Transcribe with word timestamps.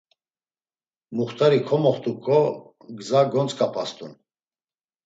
Muxtari 1.15 1.59
komoxtuǩo, 1.67 2.39
gza 2.97 3.21
gontzǩapast̆un. 3.31 4.13